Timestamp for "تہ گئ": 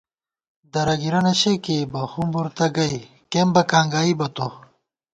2.57-2.95